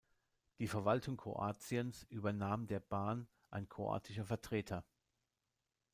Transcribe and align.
Die 0.57 0.67
Verwaltung 0.67 1.15
Kroatiens 1.15 2.05
übernahm 2.09 2.65
der 2.65 2.79
"Ban", 2.79 3.27
ein 3.51 3.69
kroatischer 3.69 4.25
Vertreter. 4.25 4.83